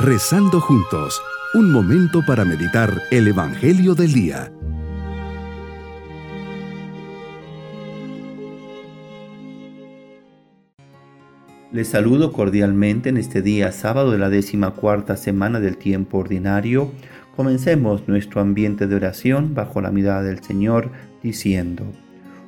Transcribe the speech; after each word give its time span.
Rezando 0.00 0.60
juntos, 0.60 1.20
un 1.54 1.72
momento 1.72 2.24
para 2.24 2.44
meditar 2.44 3.02
el 3.10 3.26
Evangelio 3.26 3.96
del 3.96 4.12
Día. 4.12 4.52
Les 11.72 11.88
saludo 11.88 12.32
cordialmente 12.32 13.08
en 13.08 13.16
este 13.16 13.42
día 13.42 13.72
sábado 13.72 14.12
de 14.12 14.18
la 14.18 14.28
décima 14.28 14.70
cuarta 14.70 15.16
semana 15.16 15.58
del 15.58 15.76
tiempo 15.76 16.18
ordinario. 16.18 16.92
Comencemos 17.34 18.06
nuestro 18.06 18.40
ambiente 18.40 18.86
de 18.86 18.94
oración 18.94 19.52
bajo 19.52 19.80
la 19.80 19.90
mirada 19.90 20.22
del 20.22 20.44
Señor, 20.44 20.92
diciendo, 21.24 21.82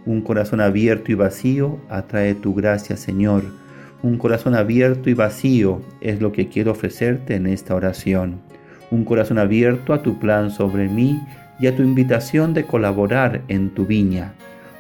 Un 0.07 0.23
corazón 0.23 0.61
abierto 0.61 1.11
y 1.11 1.17
vacío 1.17 1.81
atrae 1.89 2.37
tu 2.37 2.55
gracia, 2.55 2.97
Señor 2.97 3.60
un 4.03 4.17
corazón 4.17 4.55
abierto 4.55 5.11
y 5.11 5.15
vacío 5.15 5.83
es 6.01 6.21
lo 6.21 6.33
que 6.33 6.49
quiero 6.49 6.73
ofrecerte 6.73 7.35
en 7.35 7.47
esta 7.47 7.75
oración. 7.75 8.41
Un 8.91 9.05
corazón 9.05 9.39
abierto 9.39 9.93
a 9.93 10.03
tu 10.03 10.19
plan 10.19 10.51
sobre 10.51 10.89
mí 10.89 11.21
y 11.61 11.67
a 11.67 11.77
tu 11.77 11.83
invitación 11.83 12.55
de 12.55 12.65
colaborar 12.65 13.43
en 13.49 13.71
tu 13.71 13.85
viña. 13.85 14.33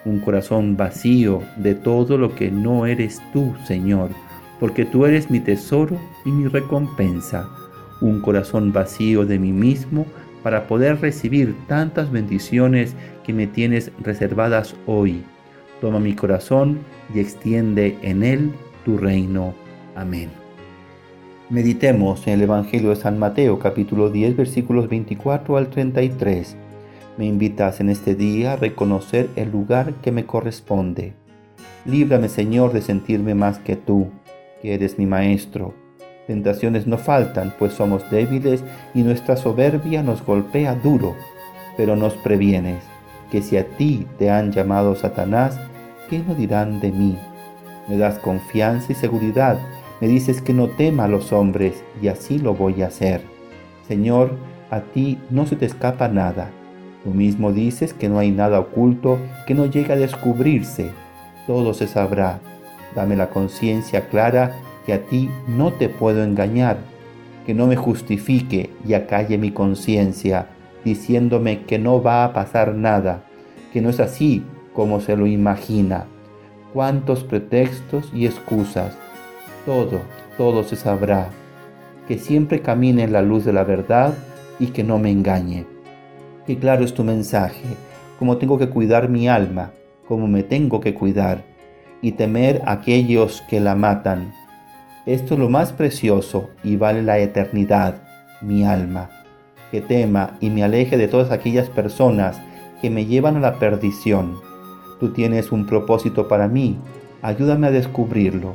Un 0.06 0.20
corazón 0.20 0.76
vacío 0.76 1.42
de 1.56 1.74
todo 1.74 2.16
lo 2.16 2.34
que 2.34 2.50
no 2.50 2.86
eres 2.86 3.20
tú, 3.32 3.54
Señor, 3.66 4.10
porque 4.58 4.86
tú 4.86 5.04
eres 5.04 5.30
mi 5.30 5.40
tesoro 5.40 5.98
y 6.24 6.30
mi 6.30 6.48
recompensa. 6.48 7.46
Un 8.00 8.22
corazón 8.22 8.72
vacío 8.72 9.26
de 9.26 9.38
mí 9.38 9.52
mismo 9.52 10.06
para 10.42 10.66
poder 10.66 10.98
recibir 11.02 11.54
tantas 11.68 12.10
bendiciones 12.10 12.96
que 13.22 13.34
me 13.34 13.46
tienes 13.46 13.92
reservadas 14.02 14.74
hoy. 14.86 15.22
Toma 15.82 16.00
mi 16.00 16.14
corazón 16.14 16.78
y 17.14 17.20
extiende 17.20 17.98
en 18.00 18.22
él 18.22 18.50
tu 18.84 18.96
reino. 18.96 19.54
Amén. 19.94 20.30
Meditemos 21.48 22.26
en 22.26 22.34
el 22.34 22.42
Evangelio 22.42 22.90
de 22.90 22.96
San 22.96 23.18
Mateo 23.18 23.58
capítulo 23.58 24.10
10 24.10 24.36
versículos 24.36 24.88
24 24.88 25.56
al 25.56 25.68
33. 25.68 26.56
Me 27.16 27.26
invitas 27.26 27.80
en 27.80 27.90
este 27.90 28.14
día 28.14 28.52
a 28.52 28.56
reconocer 28.56 29.28
el 29.36 29.50
lugar 29.50 29.94
que 29.94 30.12
me 30.12 30.26
corresponde. 30.26 31.14
Líbrame 31.84 32.28
Señor 32.28 32.72
de 32.72 32.82
sentirme 32.82 33.34
más 33.34 33.58
que 33.58 33.76
tú, 33.76 34.08
que 34.62 34.74
eres 34.74 34.98
mi 34.98 35.06
Maestro. 35.06 35.74
Tentaciones 36.26 36.86
no 36.86 36.98
faltan, 36.98 37.52
pues 37.58 37.72
somos 37.72 38.08
débiles 38.10 38.62
y 38.94 39.02
nuestra 39.02 39.36
soberbia 39.36 40.02
nos 40.02 40.24
golpea 40.24 40.76
duro, 40.76 41.16
pero 41.76 41.96
nos 41.96 42.14
previenes, 42.14 42.84
que 43.32 43.42
si 43.42 43.56
a 43.56 43.66
ti 43.76 44.06
te 44.18 44.30
han 44.30 44.52
llamado 44.52 44.94
Satanás, 44.94 45.58
¿qué 46.08 46.20
no 46.20 46.34
dirán 46.34 46.80
de 46.80 46.92
mí? 46.92 47.18
Me 47.90 47.98
das 47.98 48.20
confianza 48.20 48.92
y 48.92 48.94
seguridad, 48.94 49.58
me 50.00 50.06
dices 50.06 50.40
que 50.40 50.54
no 50.54 50.68
tema 50.68 51.04
a 51.04 51.08
los 51.08 51.32
hombres 51.32 51.82
y 52.00 52.06
así 52.06 52.38
lo 52.38 52.54
voy 52.54 52.82
a 52.82 52.86
hacer. 52.86 53.20
Señor, 53.88 54.36
a 54.70 54.80
ti 54.80 55.18
no 55.28 55.44
se 55.44 55.56
te 55.56 55.66
escapa 55.66 56.06
nada. 56.06 56.50
Tú 57.02 57.10
mismo 57.10 57.52
dices 57.52 57.92
que 57.92 58.08
no 58.08 58.20
hay 58.20 58.30
nada 58.30 58.60
oculto 58.60 59.18
que 59.44 59.54
no 59.54 59.66
llegue 59.66 59.92
a 59.92 59.96
descubrirse. 59.96 60.92
Todo 61.48 61.74
se 61.74 61.88
sabrá. 61.88 62.38
Dame 62.94 63.16
la 63.16 63.30
conciencia 63.30 64.08
clara 64.08 64.54
que 64.86 64.92
a 64.92 65.02
ti 65.06 65.28
no 65.48 65.72
te 65.72 65.88
puedo 65.88 66.22
engañar, 66.22 66.78
que 67.44 67.54
no 67.54 67.66
me 67.66 67.74
justifique 67.74 68.70
y 68.86 68.94
acalle 68.94 69.36
mi 69.36 69.50
conciencia, 69.50 70.46
diciéndome 70.84 71.62
que 71.62 71.80
no 71.80 72.00
va 72.00 72.24
a 72.24 72.32
pasar 72.32 72.76
nada, 72.76 73.24
que 73.72 73.80
no 73.80 73.90
es 73.90 73.98
así 73.98 74.44
como 74.74 75.00
se 75.00 75.16
lo 75.16 75.26
imagina 75.26 76.06
cuántos 76.72 77.24
pretextos 77.24 78.10
y 78.14 78.26
excusas. 78.26 78.96
Todo, 79.66 80.00
todo 80.36 80.64
se 80.64 80.76
sabrá. 80.76 81.28
Que 82.08 82.18
siempre 82.18 82.60
camine 82.60 83.04
en 83.04 83.12
la 83.12 83.22
luz 83.22 83.44
de 83.44 83.52
la 83.52 83.64
verdad 83.64 84.14
y 84.58 84.68
que 84.68 84.82
no 84.82 84.98
me 84.98 85.10
engañe. 85.10 85.66
Qué 86.46 86.58
claro 86.58 86.84
es 86.84 86.94
tu 86.94 87.04
mensaje, 87.04 87.64
cómo 88.18 88.36
tengo 88.38 88.58
que 88.58 88.68
cuidar 88.68 89.08
mi 89.08 89.28
alma, 89.28 89.72
cómo 90.08 90.26
me 90.26 90.42
tengo 90.42 90.80
que 90.80 90.94
cuidar 90.94 91.44
y 92.02 92.12
temer 92.12 92.62
a 92.64 92.72
aquellos 92.72 93.42
que 93.48 93.60
la 93.60 93.74
matan. 93.74 94.32
Esto 95.06 95.34
es 95.34 95.40
lo 95.40 95.48
más 95.48 95.72
precioso 95.72 96.50
y 96.64 96.76
vale 96.76 97.02
la 97.02 97.18
eternidad, 97.18 98.02
mi 98.40 98.64
alma. 98.64 99.10
Que 99.70 99.80
tema 99.80 100.36
y 100.40 100.50
me 100.50 100.64
aleje 100.64 100.96
de 100.96 101.08
todas 101.08 101.30
aquellas 101.30 101.68
personas 101.68 102.40
que 102.82 102.90
me 102.90 103.06
llevan 103.06 103.36
a 103.36 103.40
la 103.40 103.58
perdición 103.58 104.49
Tú 105.00 105.08
tienes 105.08 105.50
un 105.50 105.64
propósito 105.64 106.28
para 106.28 106.46
mí, 106.46 106.76
ayúdame 107.22 107.68
a 107.68 107.70
descubrirlo, 107.70 108.54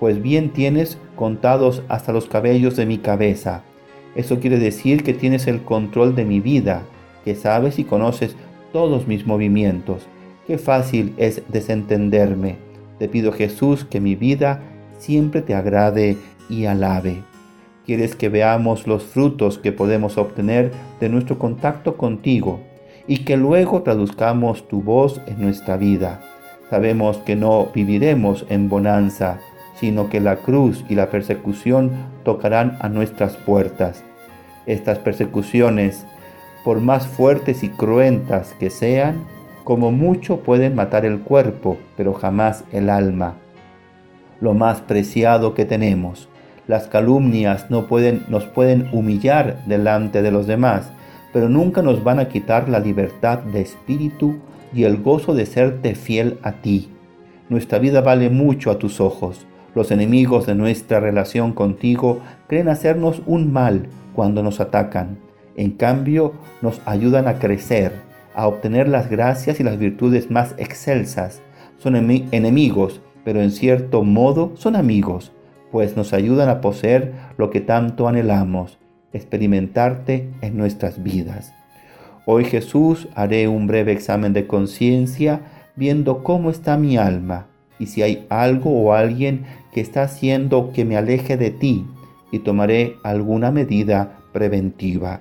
pues 0.00 0.22
bien 0.22 0.50
tienes 0.50 0.96
contados 1.16 1.82
hasta 1.88 2.12
los 2.12 2.24
cabellos 2.24 2.76
de 2.76 2.86
mi 2.86 2.96
cabeza. 2.96 3.62
Eso 4.14 4.40
quiere 4.40 4.58
decir 4.58 5.04
que 5.04 5.12
tienes 5.12 5.46
el 5.46 5.62
control 5.62 6.14
de 6.14 6.24
mi 6.24 6.40
vida, 6.40 6.82
que 7.26 7.34
sabes 7.34 7.78
y 7.78 7.84
conoces 7.84 8.34
todos 8.72 9.06
mis 9.06 9.26
movimientos. 9.26 10.06
Qué 10.46 10.56
fácil 10.56 11.12
es 11.18 11.42
desentenderme. 11.48 12.56
Te 12.98 13.08
pido 13.08 13.30
Jesús 13.30 13.84
que 13.84 14.00
mi 14.00 14.14
vida 14.14 14.62
siempre 14.98 15.42
te 15.42 15.54
agrade 15.54 16.16
y 16.48 16.64
alabe. 16.64 17.22
Quieres 17.84 18.16
que 18.16 18.30
veamos 18.30 18.86
los 18.86 19.02
frutos 19.02 19.58
que 19.58 19.72
podemos 19.72 20.16
obtener 20.16 20.72
de 21.00 21.10
nuestro 21.10 21.38
contacto 21.38 21.96
contigo 21.96 22.60
y 23.06 23.18
que 23.18 23.36
luego 23.36 23.82
traduzcamos 23.82 24.68
tu 24.68 24.82
voz 24.82 25.20
en 25.26 25.40
nuestra 25.40 25.76
vida. 25.76 26.20
Sabemos 26.70 27.18
que 27.18 27.36
no 27.36 27.68
viviremos 27.74 28.46
en 28.48 28.68
bonanza, 28.68 29.38
sino 29.74 30.08
que 30.08 30.20
la 30.20 30.36
cruz 30.36 30.84
y 30.88 30.94
la 30.94 31.10
persecución 31.10 31.90
tocarán 32.24 32.76
a 32.80 32.88
nuestras 32.88 33.36
puertas. 33.36 34.04
Estas 34.66 34.98
persecuciones, 34.98 36.06
por 36.64 36.80
más 36.80 37.06
fuertes 37.06 37.64
y 37.64 37.68
cruentas 37.68 38.54
que 38.58 38.70
sean, 38.70 39.24
como 39.64 39.90
mucho 39.92 40.38
pueden 40.38 40.74
matar 40.74 41.04
el 41.04 41.20
cuerpo, 41.20 41.76
pero 41.96 42.14
jamás 42.14 42.64
el 42.72 42.90
alma. 42.90 43.34
Lo 44.40 44.54
más 44.54 44.80
preciado 44.80 45.54
que 45.54 45.64
tenemos. 45.64 46.28
Las 46.68 46.86
calumnias 46.86 47.70
no 47.70 47.86
pueden, 47.86 48.24
nos 48.28 48.44
pueden 48.44 48.88
humillar 48.92 49.64
delante 49.66 50.22
de 50.22 50.30
los 50.30 50.46
demás, 50.46 50.92
pero 51.32 51.48
nunca 51.48 51.82
nos 51.82 52.04
van 52.04 52.18
a 52.18 52.28
quitar 52.28 52.68
la 52.68 52.78
libertad 52.78 53.38
de 53.38 53.60
espíritu 53.60 54.36
y 54.74 54.84
el 54.84 54.98
gozo 55.02 55.34
de 55.34 55.46
serte 55.46 55.94
fiel 55.94 56.38
a 56.42 56.52
ti. 56.52 56.90
Nuestra 57.48 57.78
vida 57.78 58.00
vale 58.00 58.30
mucho 58.30 58.70
a 58.70 58.78
tus 58.78 59.00
ojos. 59.00 59.46
Los 59.74 59.90
enemigos 59.90 60.46
de 60.46 60.54
nuestra 60.54 61.00
relación 61.00 61.52
contigo 61.52 62.20
creen 62.46 62.68
hacernos 62.68 63.22
un 63.26 63.52
mal 63.52 63.88
cuando 64.14 64.42
nos 64.42 64.60
atacan. 64.60 65.18
En 65.56 65.72
cambio, 65.72 66.32
nos 66.60 66.80
ayudan 66.86 67.28
a 67.28 67.38
crecer, 67.38 67.92
a 68.34 68.46
obtener 68.46 68.88
las 68.88 69.10
gracias 69.10 69.60
y 69.60 69.62
las 69.62 69.78
virtudes 69.78 70.30
más 70.30 70.54
excelsas. 70.58 71.42
Son 71.78 71.96
enemigos, 71.96 73.00
pero 73.24 73.42
en 73.42 73.50
cierto 73.50 74.02
modo 74.02 74.52
son 74.56 74.76
amigos, 74.76 75.32
pues 75.70 75.96
nos 75.96 76.12
ayudan 76.12 76.48
a 76.48 76.60
poseer 76.60 77.12
lo 77.36 77.50
que 77.50 77.60
tanto 77.60 78.08
anhelamos, 78.08 78.78
experimentarte 79.12 80.28
en 80.40 80.56
nuestras 80.56 81.02
vidas. 81.02 81.52
Hoy 82.24 82.44
Jesús 82.44 83.08
haré 83.14 83.48
un 83.48 83.66
breve 83.66 83.92
examen 83.92 84.32
de 84.32 84.46
conciencia 84.46 85.40
viendo 85.76 86.22
cómo 86.22 86.50
está 86.50 86.76
mi 86.76 86.96
alma 86.96 87.46
y 87.78 87.86
si 87.86 88.02
hay 88.02 88.26
algo 88.28 88.70
o 88.70 88.92
alguien 88.92 89.44
que 89.72 89.80
está 89.80 90.04
haciendo 90.04 90.72
que 90.72 90.84
me 90.84 90.96
aleje 90.96 91.36
de 91.36 91.50
ti 91.50 91.84
y 92.30 92.38
tomaré 92.38 92.96
alguna 93.02 93.50
medida 93.50 94.18
preventiva. 94.32 95.20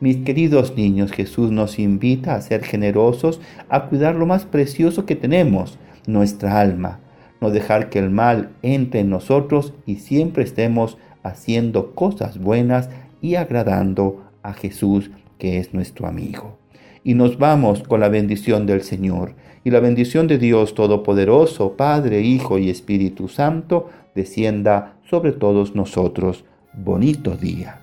Mis 0.00 0.18
queridos 0.18 0.76
niños, 0.76 1.12
Jesús 1.12 1.50
nos 1.52 1.78
invita 1.78 2.34
a 2.34 2.40
ser 2.40 2.64
generosos, 2.64 3.40
a 3.68 3.84
cuidar 3.86 4.16
lo 4.16 4.26
más 4.26 4.44
precioso 4.44 5.06
que 5.06 5.16
tenemos, 5.16 5.78
nuestra 6.06 6.60
alma, 6.60 6.98
no 7.40 7.50
dejar 7.50 7.88
que 7.88 7.98
el 7.98 8.10
mal 8.10 8.50
entre 8.62 9.00
en 9.00 9.10
nosotros 9.10 9.72
y 9.86 9.96
siempre 9.96 10.44
estemos 10.44 10.98
haciendo 11.22 11.94
cosas 11.94 12.38
buenas 12.38 12.90
y 13.22 13.36
agradando 13.36 14.24
a 14.42 14.52
Jesús, 14.52 15.10
que 15.38 15.58
es 15.58 15.72
nuestro 15.72 16.06
amigo. 16.06 16.58
Y 17.04 17.14
nos 17.14 17.38
vamos 17.38 17.82
con 17.82 18.00
la 18.00 18.08
bendición 18.08 18.66
del 18.66 18.82
Señor. 18.82 19.34
Y 19.64 19.70
la 19.70 19.80
bendición 19.80 20.26
de 20.26 20.38
Dios 20.38 20.74
Todopoderoso, 20.74 21.76
Padre, 21.76 22.20
Hijo 22.20 22.58
y 22.58 22.68
Espíritu 22.68 23.28
Santo, 23.28 23.88
descienda 24.14 24.96
sobre 25.08 25.32
todos 25.32 25.74
nosotros. 25.74 26.44
Bonito 26.74 27.36
día. 27.36 27.78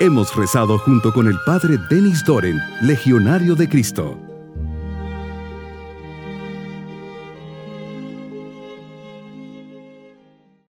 Hemos 0.00 0.36
rezado 0.36 0.78
junto 0.78 1.12
con 1.12 1.26
el 1.26 1.34
Padre 1.44 1.76
Denis 1.90 2.24
Doren, 2.24 2.56
Legionario 2.82 3.56
de 3.56 3.68
Cristo. 3.68 4.27